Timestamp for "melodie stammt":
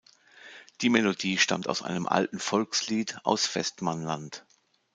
0.89-1.69